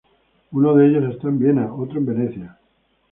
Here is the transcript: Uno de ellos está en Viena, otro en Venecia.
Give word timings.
Uno 0.51 0.73
de 0.73 0.87
ellos 0.87 1.13
está 1.13 1.27
en 1.27 1.37
Viena, 1.37 1.71
otro 1.75 1.99
en 1.99 2.05
Venecia. 2.07 2.57